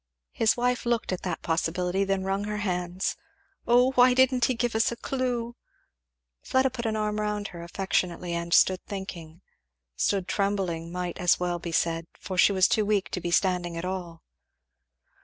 [0.31, 3.15] His wife looked at that possibility, and then wrung her hands.
[3.67, 5.55] "Oh why didn't he give us a clew!"
[6.41, 9.41] Fleda put an arm round her affectionately and stood thinking;
[9.95, 13.77] stood trembling might as well be said, for she was too weak to be standing
[13.77, 14.23] at all.